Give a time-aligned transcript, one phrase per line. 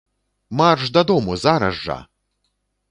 [0.59, 1.99] Марш дадому зараз жа!